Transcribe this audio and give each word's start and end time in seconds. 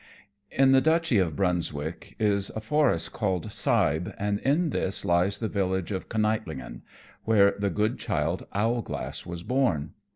_In 0.49 0.71
the 0.71 0.81
Duchy 0.81 1.19
of 1.19 1.35
Brunswick 1.35 2.15
is 2.19 2.49
a 2.55 2.59
forest 2.59 3.13
called 3.13 3.51
Seib, 3.51 4.11
and 4.17 4.39
in 4.39 4.71
this 4.71 5.05
lies 5.05 5.37
the 5.37 5.47
village 5.47 5.91
of 5.91 6.09
Kneitlingen, 6.09 6.81
where 7.25 7.53
the 7.59 7.69
good 7.69 7.99
child 7.99 8.47
Owlglass 8.51 9.27
was 9.27 9.43
born. 9.43 9.93